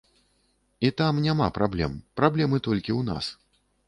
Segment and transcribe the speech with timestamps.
[0.87, 3.29] І там няма праблем, праблемы толькі ў нас.